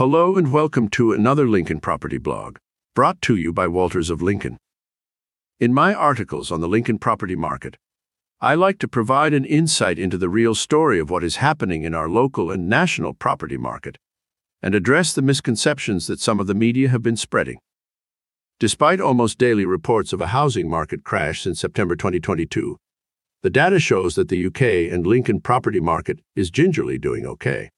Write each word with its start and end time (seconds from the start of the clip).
Hello 0.00 0.36
and 0.36 0.50
welcome 0.50 0.88
to 0.88 1.12
another 1.12 1.46
Lincoln 1.46 1.78
Property 1.78 2.16
blog, 2.16 2.56
brought 2.94 3.20
to 3.20 3.36
you 3.36 3.52
by 3.52 3.68
Walters 3.68 4.08
of 4.08 4.22
Lincoln. 4.22 4.56
In 5.58 5.74
my 5.74 5.92
articles 5.92 6.50
on 6.50 6.62
the 6.62 6.68
Lincoln 6.68 6.98
property 6.98 7.36
market, 7.36 7.76
I 8.40 8.54
like 8.54 8.78
to 8.78 8.88
provide 8.88 9.34
an 9.34 9.44
insight 9.44 9.98
into 9.98 10.16
the 10.16 10.30
real 10.30 10.54
story 10.54 10.98
of 10.98 11.10
what 11.10 11.22
is 11.22 11.36
happening 11.36 11.82
in 11.82 11.94
our 11.94 12.08
local 12.08 12.50
and 12.50 12.66
national 12.66 13.12
property 13.12 13.58
market 13.58 13.98
and 14.62 14.74
address 14.74 15.12
the 15.12 15.20
misconceptions 15.20 16.06
that 16.06 16.18
some 16.18 16.40
of 16.40 16.46
the 16.46 16.54
media 16.54 16.88
have 16.88 17.02
been 17.02 17.14
spreading. 17.14 17.58
Despite 18.58 19.02
almost 19.02 19.36
daily 19.36 19.66
reports 19.66 20.14
of 20.14 20.22
a 20.22 20.28
housing 20.28 20.70
market 20.70 21.04
crash 21.04 21.42
since 21.42 21.60
September 21.60 21.94
2022, 21.94 22.78
the 23.42 23.50
data 23.50 23.78
shows 23.78 24.14
that 24.14 24.30
the 24.30 24.46
UK 24.46 24.90
and 24.90 25.06
Lincoln 25.06 25.42
property 25.42 25.78
market 25.78 26.20
is 26.34 26.50
gingerly 26.50 26.96
doing 26.96 27.26
okay. 27.26 27.68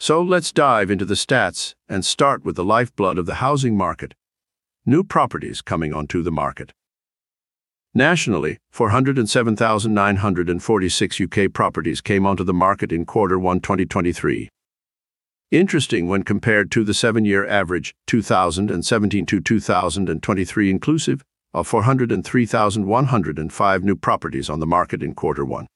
So 0.00 0.22
let's 0.22 0.52
dive 0.52 0.92
into 0.92 1.04
the 1.04 1.14
stats 1.14 1.74
and 1.88 2.04
start 2.04 2.44
with 2.44 2.54
the 2.56 2.64
lifeblood 2.64 3.18
of 3.18 3.26
the 3.26 3.36
housing 3.36 3.76
market 3.76 4.14
new 4.86 5.02
properties 5.04 5.60
coming 5.60 5.92
onto 5.92 6.22
the 6.22 6.32
market. 6.32 6.72
Nationally, 7.92 8.56
407,946 8.70 11.20
UK 11.20 11.52
properties 11.52 12.00
came 12.00 12.24
onto 12.24 12.42
the 12.42 12.54
market 12.54 12.90
in 12.90 13.04
quarter 13.04 13.38
1 13.38 13.60
2023. 13.60 14.48
Interesting 15.50 16.08
when 16.08 16.22
compared 16.22 16.70
to 16.70 16.84
the 16.84 16.94
seven 16.94 17.26
year 17.26 17.46
average 17.46 17.94
2017 18.06 19.26
to 19.26 19.40
2023 19.40 20.70
inclusive 20.70 21.22
of 21.52 21.66
403,105 21.66 23.84
new 23.84 23.96
properties 23.96 24.48
on 24.48 24.60
the 24.60 24.66
market 24.66 25.02
in 25.02 25.14
quarter 25.14 25.44
1. 25.44 25.66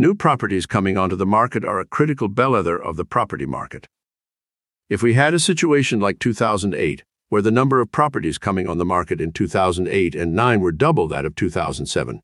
New 0.00 0.14
properties 0.14 0.64
coming 0.64 0.96
onto 0.96 1.16
the 1.16 1.26
market 1.26 1.64
are 1.64 1.80
a 1.80 1.84
critical 1.84 2.28
bellwether 2.28 2.80
of 2.80 2.96
the 2.96 3.04
property 3.04 3.46
market. 3.46 3.88
If 4.88 5.02
we 5.02 5.14
had 5.14 5.34
a 5.34 5.40
situation 5.40 5.98
like 5.98 6.20
2008, 6.20 7.02
where 7.30 7.42
the 7.42 7.50
number 7.50 7.80
of 7.80 7.90
properties 7.90 8.38
coming 8.38 8.68
on 8.68 8.78
the 8.78 8.84
market 8.84 9.20
in 9.20 9.32
2008 9.32 10.14
and 10.14 10.36
9 10.36 10.60
were 10.60 10.70
double 10.70 11.08
that 11.08 11.24
of 11.24 11.34
2007, 11.34 12.20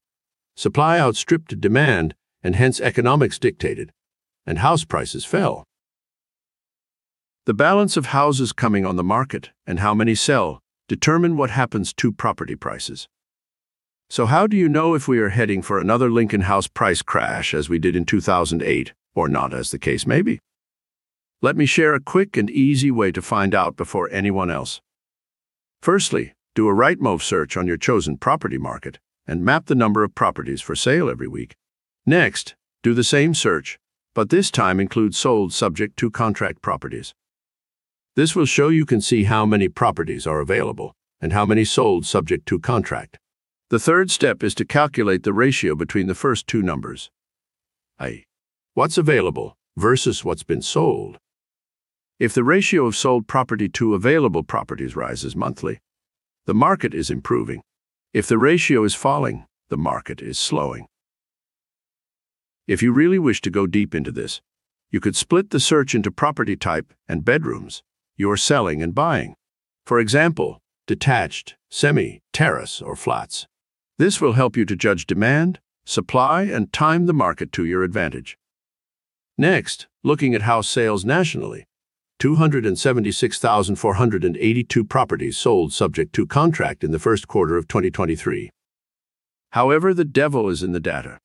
supply 0.55 1.01
outstripped 1.01 1.61
demand 1.61 2.15
and 2.45 2.55
hence 2.55 2.81
economics 2.81 3.41
dictated, 3.41 3.91
and 4.47 4.59
house 4.59 4.85
prices 4.85 5.25
fell. 5.25 5.65
The 7.47 7.55
balance 7.55 7.97
of 7.97 8.07
houses 8.07 8.53
coming 8.53 8.87
on 8.87 8.95
the 8.95 9.03
market 9.03 9.51
and 9.67 9.81
how 9.81 9.95
many 9.95 10.15
sell 10.15 10.61
determine 10.87 11.37
what 11.37 11.51
happens 11.51 11.93
to 11.95 12.13
property 12.13 12.55
prices. 12.55 13.09
So, 14.11 14.27
how 14.27 14.47
do 14.47 14.57
you 14.57 14.69
know 14.69 14.95
if 14.95 15.09
we 15.09 15.19
are 15.19 15.31
heading 15.31 15.63
for 15.63 15.79
another 15.79 16.11
Lincoln 16.11 16.43
House 16.43 16.69
price 16.69 17.03
crash 17.03 17.55
as 17.55 17.69
we 17.69 17.79
did 17.79 17.97
in 17.97 18.05
2008, 18.05 18.93
or 19.15 19.29
not, 19.29 19.55
as 19.55 19.71
the 19.71 19.79
case 19.79 20.07
may 20.07 20.23
be? 20.23 20.41
Let 21.41 21.57
me 21.57 21.67
share 21.67 21.95
a 21.95 22.01
quick 22.01 22.37
and 22.37 22.49
easy 22.49 22.91
way 22.91 23.13
to 23.13 23.21
find 23.21 23.55
out 23.55 23.77
before 23.77 24.09
anyone 24.11 24.51
else. 24.51 24.81
Firstly, 25.83 26.33
do 26.55 26.69
a 26.69 26.73
Rightmove 26.73 27.23
search 27.23 27.57
on 27.57 27.67
your 27.67 27.77
chosen 27.77 28.17
property 28.17 28.59
market 28.59 28.99
and 29.27 29.45
map 29.45 29.67
the 29.67 29.75
number 29.75 30.05
of 30.05 30.15
properties 30.15 30.61
for 30.61 30.77
sale 30.77 31.11
every 31.11 31.29
week. 31.29 31.57
Next, 32.07 32.55
do 32.83 32.95
the 32.95 33.05
same 33.05 33.35
search, 33.35 33.79
but 34.15 34.31
this 34.31 34.51
time 34.51 34.79
include 34.79 35.15
sold 35.15 35.53
subject 35.53 35.97
to 35.99 36.11
contract 36.11 36.63
properties. 36.63 37.15
This 38.17 38.37
will 38.37 38.47
show 38.47 38.69
you 38.69 38.87
can 38.87 39.01
see 39.01 39.25
how 39.25 39.45
many 39.45 39.69
properties 39.69 40.27
are 40.27 40.41
available 40.41 40.93
and 41.21 41.33
how 41.33 41.45
many 41.45 41.65
sold 41.65 42.07
subject 42.07 42.47
to 42.47 42.61
contract. 42.61 43.19
The 43.75 43.81
third 43.81 44.09
step 44.09 44.45
is 44.45 44.55
to 44.55 44.65
calculate 44.65 45.25
the 45.25 45.33
ratio 45.33 45.75
between 45.75 46.07
the 46.07 46.15
first 46.15 46.47
two 46.47 46.63
numbers, 46.63 47.11
i.e., 47.99 48.25
what's 48.75 48.97
available 48.97 49.57
versus 49.77 50.25
what's 50.25 50.45
been 50.45 50.63
sold. 50.63 51.19
If 52.21 52.35
the 52.35 52.45
ratio 52.45 52.87
of 52.87 52.95
sold 52.95 53.27
property 53.27 53.69
to 53.71 53.95
available 53.95 54.45
properties 54.45 54.95
rises 54.95 55.35
monthly, 55.35 55.81
the 56.47 56.55
market 56.55 56.95
is 56.95 57.11
improving. 57.11 57.63
If 58.13 58.29
the 58.29 58.39
ratio 58.39 58.85
is 58.85 58.95
falling, 58.95 59.45
the 59.71 59.77
market 59.77 60.23
is 60.23 60.39
slowing. 60.39 60.87
If 62.69 62.81
you 62.81 62.93
really 62.93 63.19
wish 63.19 63.41
to 63.41 63.51
go 63.51 63.67
deep 63.67 63.93
into 63.93 64.13
this, 64.13 64.41
you 64.89 65.01
could 65.01 65.17
split 65.17 65.51
the 65.51 65.59
search 65.59 65.97
into 65.97 66.13
property 66.13 66.55
type 66.55 66.95
and 67.09 67.25
bedrooms 67.25 67.83
you 68.17 68.31
are 68.31 68.37
selling 68.37 68.85
and 68.85 68.95
buying. 68.95 69.35
For 69.85 69.99
example, 69.99 70.61
detached, 70.87 71.57
semi, 71.73 72.23
terrace, 72.33 72.81
or 72.81 72.95
flats. 72.95 73.49
This 73.97 74.21
will 74.21 74.33
help 74.33 74.57
you 74.57 74.65
to 74.65 74.75
judge 74.75 75.07
demand, 75.07 75.61
supply, 75.85 76.43
and 76.43 76.73
time 76.73 77.07
the 77.07 77.13
market 77.13 77.53
to 77.53 77.65
your 77.65 77.85
advantage. 77.85 78.37
Next, 79.39 79.87
looking 80.03 80.35
at 80.35 80.43
house 80.43 80.69
sales 80.69 81.05
nationally. 81.05 81.65
276,482 82.19 84.85
properties 84.85 85.37
sold 85.37 85.73
subject 85.73 86.13
to 86.15 86.27
contract 86.27 86.83
in 86.83 86.91
the 86.91 86.99
first 86.99 87.29
quarter 87.29 87.57
of 87.57 87.69
2023. 87.69 88.51
However, 89.51 89.95
the 89.95 90.05
devil 90.05 90.49
is 90.49 90.65
in 90.65 90.73
the 90.73 90.81
data. 90.81 91.21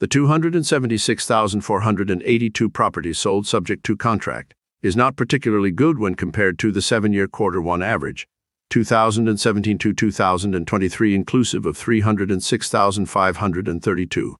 The 0.00 0.06
276,482 0.06 2.70
properties 2.70 3.18
sold 3.18 3.46
subject 3.46 3.84
to 3.84 3.96
contract 3.96 4.54
is 4.82 4.96
not 4.96 5.16
particularly 5.16 5.70
good 5.70 5.98
when 5.98 6.14
compared 6.14 6.58
to 6.60 6.72
the 6.72 6.82
seven 6.82 7.12
year 7.12 7.28
quarter 7.28 7.60
one 7.60 7.82
average, 7.82 8.26
2017 8.74 9.78
to 9.78 9.92
2023 9.92 11.14
inclusive 11.14 11.64
of 11.64 11.76
306,532. 11.76 14.36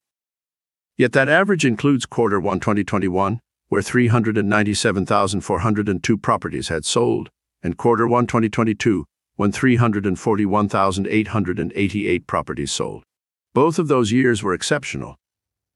Yet 0.98 1.12
that 1.12 1.28
average 1.28 1.64
includes 1.64 2.04
quarter 2.04 2.40
1 2.40 2.58
2021, 2.58 3.38
where 3.68 3.80
397,402 3.80 6.18
properties 6.18 6.66
had 6.66 6.84
sold, 6.84 7.30
and 7.62 7.76
quarter 7.76 8.08
1 8.08 8.26
2022, 8.26 9.04
when 9.36 9.52
341,888 9.52 12.26
properties 12.26 12.72
sold. 12.72 13.04
Both 13.52 13.78
of 13.78 13.86
those 13.86 14.10
years 14.10 14.42
were 14.42 14.52
exceptional. 14.52 15.14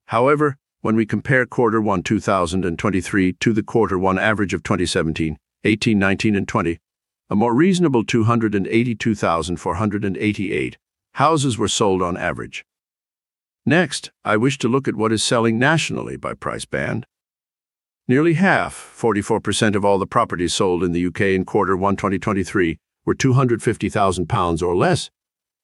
However, 0.06 0.56
when 0.80 0.96
we 0.96 1.06
compare 1.06 1.46
quarter 1.46 1.80
1 1.80 2.02
2023 2.02 3.34
to 3.34 3.52
the 3.52 3.62
quarter 3.62 3.96
1 3.96 4.18
average 4.18 4.52
of 4.52 4.64
2017, 4.64 5.38
18, 5.62 5.96
19, 5.96 6.34
and 6.34 6.48
20, 6.48 6.80
a 7.30 7.36
more 7.36 7.54
reasonable 7.54 8.04
282,488 8.04 10.78
houses 11.14 11.56
were 11.58 11.68
sold 11.68 12.02
on 12.02 12.16
average. 12.16 12.64
Next, 13.66 14.10
I 14.24 14.38
wish 14.38 14.56
to 14.58 14.68
look 14.68 14.88
at 14.88 14.96
what 14.96 15.12
is 15.12 15.22
selling 15.22 15.58
nationally 15.58 16.16
by 16.16 16.32
price 16.32 16.64
band. 16.64 17.04
Nearly 18.06 18.32
half, 18.34 18.74
44% 18.74 19.74
of 19.74 19.84
all 19.84 19.98
the 19.98 20.06
properties 20.06 20.54
sold 20.54 20.82
in 20.82 20.92
the 20.92 21.06
UK 21.06 21.20
in 21.20 21.44
quarter 21.44 21.76
1 21.76 21.96
2023 21.96 22.78
were 23.04 23.14
£250,000 23.14 24.62
or 24.62 24.74
less, 24.74 25.10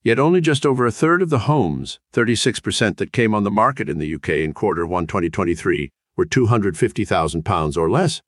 yet 0.03 0.19
only 0.19 0.43
just 0.43 0.67
over 0.67 0.85
a 0.85 0.93
third 0.93 1.23
of 1.23 1.31
the 1.31 1.39
homes, 1.41 1.99
36% 2.13 2.99
that 2.99 3.13
came 3.13 3.35
on 3.35 3.45
the 3.45 3.51
market 3.51 3.89
in 3.89 3.99
the 3.99 4.15
UK 4.15 4.29
in 4.29 4.53
quarter 4.53 4.87
1 4.87 5.07
2023, 5.07 5.91
were 6.17 6.27
£250,000 6.27 7.77
or 7.79 7.91
less. 7.91 8.21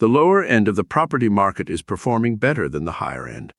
The 0.00 0.08
lower 0.08 0.42
end 0.42 0.66
of 0.66 0.74
the 0.76 0.82
property 0.82 1.28
market 1.28 1.68
is 1.68 1.82
performing 1.82 2.36
better 2.36 2.70
than 2.70 2.86
the 2.86 2.92
higher 2.92 3.28
end. 3.28 3.52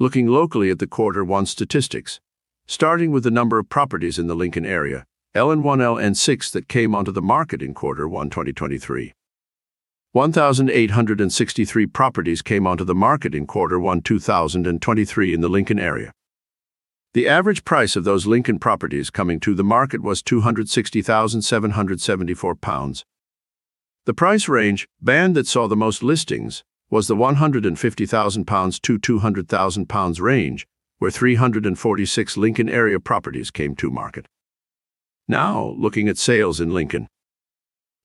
Looking 0.00 0.26
locally 0.26 0.70
at 0.70 0.80
the 0.80 0.88
quarter 0.88 1.24
one 1.24 1.46
statistics, 1.46 2.18
starting 2.66 3.12
with 3.12 3.22
the 3.22 3.30
number 3.30 3.60
of 3.60 3.68
properties 3.68 4.18
in 4.18 4.26
the 4.26 4.34
Lincoln 4.34 4.66
area, 4.66 5.04
LN1, 5.36 5.78
LN6 5.78 6.50
that 6.50 6.66
came 6.66 6.96
onto 6.96 7.12
the 7.12 7.22
market 7.22 7.62
in 7.62 7.74
quarter 7.74 8.08
one 8.08 8.28
2023. 8.28 9.12
1,863 10.10 11.86
properties 11.86 12.42
came 12.42 12.66
onto 12.66 12.82
the 12.82 12.92
market 12.92 13.32
in 13.32 13.46
quarter 13.46 13.78
one 13.78 14.00
2023 14.00 15.32
in 15.32 15.42
the 15.42 15.48
Lincoln 15.48 15.78
area. 15.78 16.10
The 17.14 17.28
average 17.28 17.64
price 17.64 17.94
of 17.94 18.02
those 18.02 18.26
Lincoln 18.26 18.58
properties 18.58 19.10
coming 19.10 19.38
to 19.40 19.54
the 19.54 19.62
market 19.62 20.02
was 20.02 20.24
£260,774. 20.24 23.04
The 24.06 24.14
price 24.14 24.48
range, 24.48 24.88
band 25.02 25.34
that 25.34 25.48
saw 25.48 25.66
the 25.66 25.74
most 25.74 26.00
listings, 26.00 26.62
was 26.88 27.08
the 27.08 27.16
£150,000 27.16 28.82
to 28.82 28.98
£200,000 29.00 30.20
range, 30.20 30.68
where 30.98 31.10
346 31.10 32.36
Lincoln 32.36 32.68
area 32.68 33.00
properties 33.00 33.50
came 33.50 33.74
to 33.74 33.90
market. 33.90 34.28
Now, 35.26 35.74
looking 35.76 36.08
at 36.08 36.18
sales 36.18 36.60
in 36.60 36.72
Lincoln. 36.72 37.08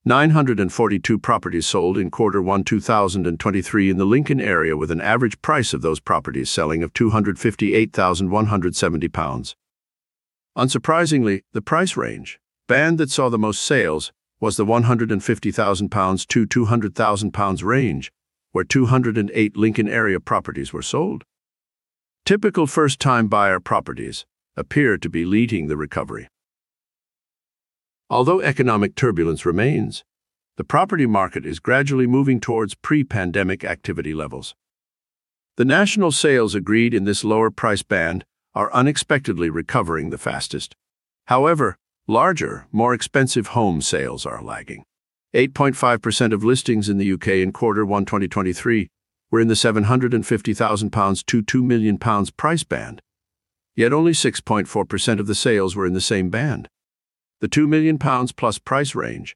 942 0.04 1.20
properties 1.20 1.68
sold 1.68 2.00
in 2.00 2.10
quarter 2.10 2.42
1 2.42 2.64
2023 2.64 3.92
in 3.92 3.98
the 3.98 4.06
Lincoln 4.06 4.42
area 4.42 4.76
with 4.76 4.90
an 4.90 5.02
average 5.02 5.40
price 5.44 5.72
of 5.72 5.84
those 5.84 6.00
properties 6.00 6.50
selling 6.50 6.82
of 6.82 6.94
£258,170. 6.94 9.56
Unsurprisingly, 10.58 11.44
the 11.54 11.62
price 11.62 11.96
range, 11.96 12.40
band 12.68 12.98
that 12.98 13.12
saw 13.12 13.30
the 13.30 13.38
most 13.38 13.62
sales, 13.62 14.12
was 14.42 14.58
the 14.58 14.66
£150,000 14.66 16.28
to 16.28 16.48
£200,000 16.48 17.64
range, 17.64 18.12
where 18.52 18.66
208 18.66 19.56
Lincoln 19.56 19.88
area 19.88 20.20
properties 20.20 20.74
were 20.74 20.82
sold. 20.82 21.24
Typical 22.26 22.68
first 22.68 23.00
time 23.00 23.28
buyer 23.28 23.60
properties 23.60 24.26
appear 24.58 24.98
to 24.98 25.10
be 25.10 25.24
leading 25.24 25.68
the 25.68 25.78
recovery. 25.78 26.28
Although 28.10 28.42
economic 28.42 28.96
turbulence 28.96 29.46
remains, 29.46 30.04
the 30.58 30.66
property 30.66 31.06
market 31.06 31.46
is 31.46 31.60
gradually 31.60 32.08
moving 32.08 32.40
towards 32.40 32.76
pre-pandemic 32.76 33.64
activity 33.64 34.14
levels. 34.14 34.54
The 35.56 35.66
national 35.66 36.12
sales 36.12 36.56
agreed 36.56 36.94
in 36.94 37.06
this 37.06 37.24
lower 37.24 37.52
price 37.52 37.84
band 37.84 38.26
are 38.54 38.74
unexpectedly 38.74 39.50
recovering 39.50 40.10
the 40.10 40.18
fastest. 40.18 40.76
However, 41.28 41.78
larger, 42.12 42.68
more 42.74 42.94
expensive 42.94 43.48
home 43.48 43.82
sales 43.82 44.26
are 44.26 44.44
lagging. 44.44 44.84
8.5% 45.34 46.34
of 46.34 46.44
listings 46.44 46.90
in 46.90 46.98
the 46.98 47.14
UK 47.14 47.28
in 47.28 47.54
quarter 47.54 47.86
1 47.86 48.04
2023 48.04 48.90
were 49.32 49.40
in 49.40 49.48
the 49.48 49.54
£750,000 49.54 51.26
to 51.26 51.42
£2 51.42 51.64
million 51.64 51.98
price 52.36 52.66
band, 52.66 53.02
yet 53.78 53.94
only 53.94 54.12
6.4% 54.12 55.20
of 55.20 55.28
the 55.28 55.36
sales 55.36 55.74
were 55.74 55.86
in 55.86 55.94
the 55.94 56.02
same 56.02 56.30
band. 56.30 56.68
The 57.40 57.48
£2 57.48 57.66
million 57.68 57.98
plus 57.98 58.60
price 58.60 58.94
range, 58.94 59.34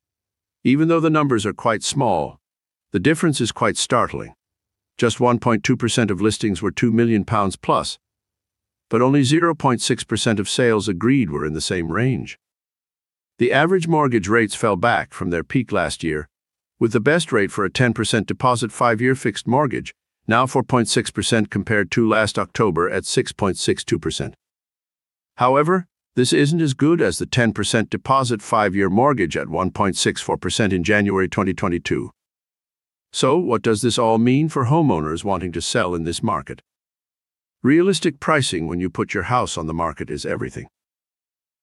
even 0.65 0.89
though 0.89 0.99
the 0.99 1.09
numbers 1.09 1.45
are 1.45 1.53
quite 1.53 1.81
small, 1.81 2.39
the 2.91 2.99
difference 2.99 3.39
is 3.39 3.53
quite 3.53 3.77
startling. 3.77 4.33
Just 4.97 5.19
1.2% 5.19 6.11
of 6.11 6.21
listings 6.21 6.61
were 6.61 6.71
£2 6.71 6.91
million 6.91 7.23
plus, 7.23 7.97
but 8.89 9.01
only 9.01 9.21
0.6% 9.21 10.39
of 10.39 10.49
sales 10.49 10.89
agreed 10.89 11.29
were 11.29 11.45
in 11.45 11.53
the 11.53 11.61
same 11.61 11.89
range. 11.89 12.37
The 13.37 13.51
average 13.51 13.85
mortgage 13.85 14.29
rates 14.29 14.55
fell 14.55 14.77
back 14.77 15.13
from 15.13 15.29
their 15.29 15.43
peak 15.43 15.73
last 15.73 16.05
year, 16.05 16.29
with 16.79 16.93
the 16.93 17.01
best 17.01 17.33
rate 17.33 17.51
for 17.51 17.65
a 17.65 17.69
10% 17.69 18.25
deposit 18.25 18.71
five 18.71 19.01
year 19.01 19.13
fixed 19.13 19.45
mortgage, 19.45 19.93
now 20.25 20.45
4.6% 20.45 21.49
compared 21.49 21.91
to 21.91 22.07
last 22.07 22.39
October 22.39 22.89
at 22.89 23.03
6.62%. 23.03 24.33
However, 25.35 25.85
this 26.15 26.31
isn't 26.31 26.61
as 26.61 26.73
good 26.73 27.01
as 27.01 27.17
the 27.17 27.25
10% 27.25 27.89
deposit 27.89 28.41
five 28.41 28.73
year 28.73 28.89
mortgage 28.89 29.35
at 29.35 29.47
1.64% 29.47 30.71
in 30.71 30.81
January 30.81 31.27
2022. 31.27 32.11
So, 33.11 33.37
what 33.37 33.61
does 33.61 33.81
this 33.81 33.97
all 33.97 34.17
mean 34.17 34.47
for 34.47 34.67
homeowners 34.67 35.25
wanting 35.25 35.51
to 35.51 35.61
sell 35.61 35.93
in 35.93 36.05
this 36.05 36.23
market? 36.23 36.61
Realistic 37.61 38.21
pricing 38.21 38.67
when 38.67 38.79
you 38.79 38.89
put 38.89 39.13
your 39.13 39.23
house 39.23 39.57
on 39.57 39.67
the 39.67 39.73
market 39.73 40.09
is 40.09 40.25
everything. 40.25 40.67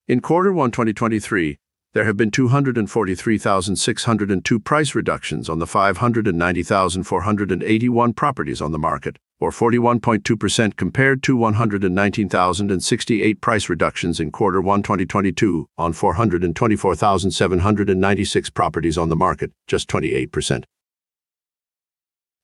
In 0.06 0.20
quarter 0.20 0.52
1 0.52 0.72
2023, 0.72 1.58
there 1.94 2.04
have 2.04 2.16
been 2.16 2.30
243,602 2.30 4.60
price 4.60 4.94
reductions 4.94 5.50
on 5.50 5.58
the 5.58 5.66
590,481 5.66 8.12
properties 8.14 8.62
on 8.62 8.72
the 8.72 8.78
market, 8.78 9.18
or 9.38 9.50
41.2% 9.50 10.76
compared 10.76 11.22
to 11.22 11.36
119,068 11.36 13.42
price 13.42 13.68
reductions 13.68 14.18
in 14.20 14.30
quarter 14.30 14.62
1 14.62 14.82
2022 14.82 15.66
on 15.76 15.92
424,796 15.92 18.50
properties 18.50 18.96
on 18.96 19.10
the 19.10 19.16
market, 19.16 19.52
just 19.66 19.86
28%. 19.88 20.64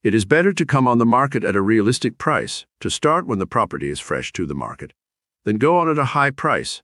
It 0.02 0.14
is 0.14 0.26
better 0.26 0.52
to 0.52 0.66
come 0.66 0.86
on 0.86 0.98
the 0.98 1.06
market 1.06 1.42
at 1.42 1.56
a 1.56 1.62
realistic 1.62 2.18
price, 2.18 2.66
to 2.80 2.90
start 2.90 3.26
when 3.26 3.38
the 3.38 3.46
property 3.46 3.88
is 3.88 3.98
fresh 3.98 4.30
to 4.32 4.44
the 4.44 4.54
market, 4.54 4.92
than 5.44 5.56
go 5.56 5.78
on 5.78 5.88
at 5.88 5.98
a 5.98 6.04
high 6.06 6.30
price, 6.30 6.82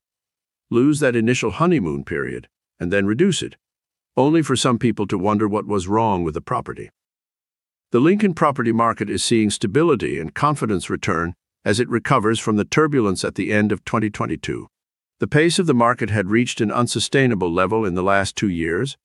lose 0.71 1.01
that 1.01 1.15
initial 1.15 1.51
honeymoon 1.51 2.05
period, 2.05 2.49
and 2.79 2.93
then 2.93 3.07
reduce 3.07 3.43
it, 3.43 3.57
only 4.17 4.43
for 4.43 4.57
some 4.57 4.79
people 4.79 5.07
to 5.07 5.19
wonder 5.19 5.49
what 5.49 5.67
was 5.67 5.89
wrong 5.89 6.25
with 6.25 6.35
the 6.35 6.41
property. 6.41 6.91
The 7.91 8.01
Lincoln 8.01 8.35
property 8.35 8.73
market 8.73 9.09
is 9.09 9.23
seeing 9.23 9.51
stability 9.51 10.19
and 10.19 10.35
confidence 10.35 10.91
return 10.91 11.35
as 11.65 11.81
it 11.81 11.89
recovers 11.89 12.41
from 12.41 12.57
the 12.57 12.65
turbulence 12.65 13.25
at 13.25 13.37
the 13.37 13.53
end 13.53 13.73
of 13.73 13.85
2022. 13.85 14.67
The 15.21 15.29
pace 15.29 15.59
of 15.59 15.67
the 15.67 15.75
market 15.75 16.11
had 16.11 16.31
reached 16.31 16.61
an 16.61 16.73
unsustainable 16.73 17.53
level 17.53 17.85
in 17.85 17.95
the 17.95 18.03
last 18.03 18.37
two 18.37 18.49
years, 18.49 18.97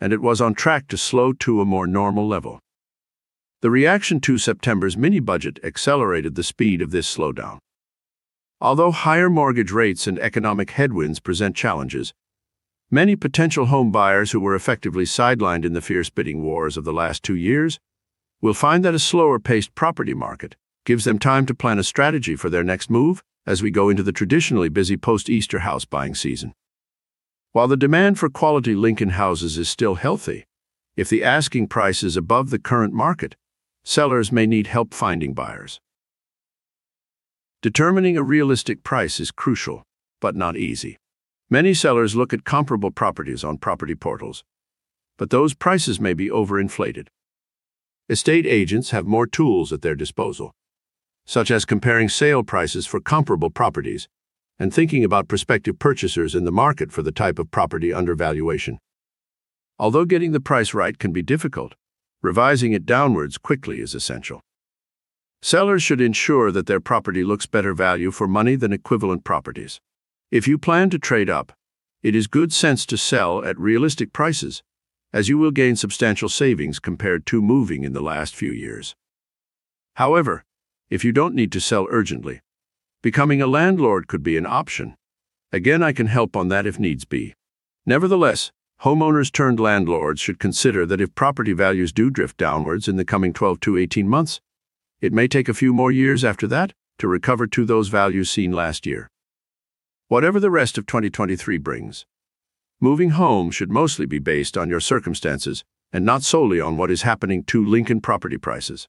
and 0.00 0.12
it 0.12 0.20
was 0.20 0.40
on 0.40 0.54
track 0.54 0.88
to 0.88 0.98
slow 0.98 1.32
to 1.32 1.60
a 1.60 1.64
more 1.64 1.86
normal 1.86 2.26
level. 2.26 2.60
The 3.62 3.70
reaction 3.70 4.20
to 4.20 4.36
September's 4.36 4.96
mini 4.96 5.20
budget 5.20 5.58
accelerated 5.64 6.34
the 6.34 6.42
speed 6.42 6.82
of 6.82 6.90
this 6.90 7.16
slowdown. 7.16 7.58
Although 8.60 8.90
higher 8.90 9.30
mortgage 9.30 9.70
rates 9.70 10.06
and 10.06 10.18
economic 10.18 10.72
headwinds 10.72 11.20
present 11.20 11.56
challenges, 11.56 12.12
Many 12.94 13.16
potential 13.16 13.66
home 13.66 13.90
buyers 13.90 14.30
who 14.30 14.38
were 14.38 14.54
effectively 14.54 15.02
sidelined 15.02 15.64
in 15.64 15.72
the 15.72 15.80
fierce 15.80 16.10
bidding 16.10 16.44
wars 16.44 16.76
of 16.76 16.84
the 16.84 16.92
last 16.92 17.24
two 17.24 17.34
years 17.34 17.80
will 18.40 18.54
find 18.54 18.84
that 18.84 18.94
a 18.94 19.00
slower 19.00 19.40
paced 19.40 19.74
property 19.74 20.14
market 20.14 20.54
gives 20.86 21.02
them 21.02 21.18
time 21.18 21.44
to 21.46 21.56
plan 21.56 21.80
a 21.80 21.82
strategy 21.82 22.36
for 22.36 22.48
their 22.48 22.62
next 22.62 22.88
move 22.88 23.24
as 23.48 23.64
we 23.64 23.72
go 23.72 23.88
into 23.88 24.04
the 24.04 24.12
traditionally 24.12 24.68
busy 24.68 24.96
post 24.96 25.28
Easter 25.28 25.58
house 25.58 25.84
buying 25.84 26.14
season. 26.14 26.54
While 27.50 27.66
the 27.66 27.76
demand 27.76 28.20
for 28.20 28.30
quality 28.30 28.76
Lincoln 28.76 29.08
houses 29.08 29.58
is 29.58 29.68
still 29.68 29.96
healthy, 29.96 30.46
if 30.96 31.08
the 31.08 31.24
asking 31.24 31.66
price 31.66 32.04
is 32.04 32.16
above 32.16 32.50
the 32.50 32.60
current 32.60 32.94
market, 32.94 33.34
sellers 33.82 34.30
may 34.30 34.46
need 34.46 34.68
help 34.68 34.94
finding 34.94 35.34
buyers. 35.34 35.80
Determining 37.60 38.16
a 38.16 38.22
realistic 38.22 38.84
price 38.84 39.18
is 39.18 39.32
crucial, 39.32 39.82
but 40.20 40.36
not 40.36 40.56
easy. 40.56 40.96
Many 41.50 41.74
sellers 41.74 42.16
look 42.16 42.32
at 42.32 42.44
comparable 42.44 42.90
properties 42.90 43.44
on 43.44 43.58
property 43.58 43.94
portals, 43.94 44.42
but 45.18 45.30
those 45.30 45.54
prices 45.54 46.00
may 46.00 46.14
be 46.14 46.28
overinflated. 46.28 47.08
Estate 48.08 48.46
agents 48.46 48.90
have 48.90 49.06
more 49.06 49.26
tools 49.26 49.72
at 49.72 49.82
their 49.82 49.94
disposal, 49.94 50.52
such 51.26 51.50
as 51.50 51.64
comparing 51.64 52.08
sale 52.08 52.42
prices 52.42 52.86
for 52.86 53.00
comparable 53.00 53.50
properties 53.50 54.08
and 54.58 54.72
thinking 54.72 55.04
about 55.04 55.28
prospective 55.28 55.78
purchasers 55.78 56.34
in 56.34 56.44
the 56.44 56.52
market 56.52 56.92
for 56.92 57.02
the 57.02 57.12
type 57.12 57.38
of 57.38 57.50
property 57.50 57.92
under 57.92 58.14
valuation. 58.14 58.78
Although 59.78 60.04
getting 60.04 60.32
the 60.32 60.40
price 60.40 60.72
right 60.72 60.98
can 60.98 61.12
be 61.12 61.22
difficult, 61.22 61.74
revising 62.22 62.72
it 62.72 62.86
downwards 62.86 63.36
quickly 63.36 63.80
is 63.80 63.94
essential. 63.94 64.40
Sellers 65.42 65.82
should 65.82 66.00
ensure 66.00 66.50
that 66.52 66.66
their 66.66 66.80
property 66.80 67.22
looks 67.22 67.46
better 67.46 67.74
value 67.74 68.10
for 68.10 68.26
money 68.26 68.56
than 68.56 68.72
equivalent 68.72 69.24
properties. 69.24 69.80
If 70.30 70.48
you 70.48 70.58
plan 70.58 70.90
to 70.90 70.98
trade 70.98 71.30
up, 71.30 71.52
it 72.02 72.14
is 72.14 72.26
good 72.26 72.52
sense 72.52 72.84
to 72.86 72.98
sell 72.98 73.44
at 73.44 73.58
realistic 73.58 74.12
prices, 74.12 74.62
as 75.12 75.28
you 75.28 75.38
will 75.38 75.50
gain 75.50 75.76
substantial 75.76 76.28
savings 76.28 76.78
compared 76.78 77.24
to 77.26 77.40
moving 77.40 77.84
in 77.84 77.92
the 77.92 78.02
last 78.02 78.34
few 78.34 78.50
years. 78.50 78.96
However, 79.94 80.44
if 80.90 81.04
you 81.04 81.12
don't 81.12 81.34
need 81.34 81.52
to 81.52 81.60
sell 81.60 81.86
urgently, 81.88 82.40
becoming 83.00 83.40
a 83.40 83.46
landlord 83.46 84.08
could 84.08 84.22
be 84.22 84.36
an 84.36 84.44
option. 84.44 84.96
Again, 85.52 85.82
I 85.82 85.92
can 85.92 86.08
help 86.08 86.36
on 86.36 86.48
that 86.48 86.66
if 86.66 86.80
needs 86.80 87.04
be. 87.04 87.34
Nevertheless, 87.86 88.50
homeowners 88.82 89.30
turned 89.30 89.60
landlords 89.60 90.20
should 90.20 90.40
consider 90.40 90.84
that 90.84 91.00
if 91.00 91.14
property 91.14 91.52
values 91.52 91.92
do 91.92 92.10
drift 92.10 92.36
downwards 92.36 92.88
in 92.88 92.96
the 92.96 93.04
coming 93.04 93.32
12 93.32 93.60
to 93.60 93.78
18 93.78 94.08
months, 94.08 94.40
it 95.00 95.12
may 95.12 95.28
take 95.28 95.48
a 95.48 95.54
few 95.54 95.72
more 95.72 95.92
years 95.92 96.24
after 96.24 96.46
that 96.48 96.72
to 96.98 97.06
recover 97.06 97.46
to 97.46 97.64
those 97.64 97.88
values 97.88 98.30
seen 98.30 98.52
last 98.52 98.84
year 98.84 99.10
whatever 100.08 100.38
the 100.38 100.50
rest 100.50 100.76
of 100.76 100.86
2023 100.86 101.56
brings. 101.58 102.04
Moving 102.78 103.10
home 103.10 103.50
should 103.50 103.70
mostly 103.70 104.04
be 104.04 104.18
based 104.18 104.58
on 104.58 104.68
your 104.68 104.80
circumstances 104.80 105.64
and 105.92 106.04
not 106.04 106.22
solely 106.22 106.60
on 106.60 106.76
what 106.76 106.90
is 106.90 107.02
happening 107.02 107.42
to 107.44 107.64
Lincoln 107.64 108.00
property 108.00 108.36
prices. 108.36 108.86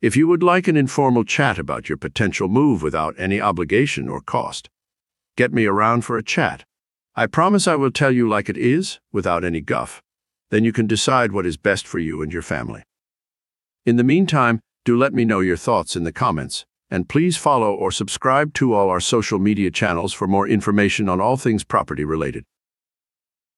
If 0.00 0.16
you 0.16 0.26
would 0.28 0.42
like 0.42 0.68
an 0.68 0.76
informal 0.76 1.24
chat 1.24 1.58
about 1.58 1.88
your 1.88 1.98
potential 1.98 2.48
move 2.48 2.82
without 2.82 3.14
any 3.18 3.40
obligation 3.40 4.08
or 4.08 4.20
cost, 4.20 4.70
get 5.36 5.52
me 5.52 5.66
around 5.66 6.02
for 6.02 6.16
a 6.16 6.22
chat. 6.22 6.64
I 7.14 7.26
promise 7.26 7.66
I 7.66 7.76
will 7.76 7.90
tell 7.90 8.12
you 8.12 8.28
like 8.28 8.48
it 8.48 8.56
is, 8.56 9.00
without 9.12 9.44
any 9.44 9.60
guff. 9.60 10.00
Then 10.50 10.64
you 10.64 10.72
can 10.72 10.86
decide 10.86 11.32
what 11.32 11.46
is 11.46 11.56
best 11.56 11.86
for 11.86 11.98
you 11.98 12.22
and 12.22 12.32
your 12.32 12.42
family. 12.42 12.82
In 13.84 13.96
the 13.96 14.04
meantime, 14.04 14.60
do 14.84 14.96
let 14.96 15.12
me 15.12 15.24
know 15.24 15.40
your 15.40 15.56
thoughts 15.56 15.96
in 15.96 16.04
the 16.04 16.12
comments 16.12 16.64
and 16.90 17.08
please 17.08 17.36
follow 17.36 17.74
or 17.74 17.90
subscribe 17.90 18.54
to 18.54 18.74
all 18.74 18.88
our 18.88 19.00
social 19.00 19.38
media 19.38 19.70
channels 19.70 20.12
for 20.12 20.26
more 20.26 20.48
information 20.48 21.08
on 21.08 21.20
all 21.20 21.36
things 21.36 21.64
property 21.64 22.04
related. 22.04 22.44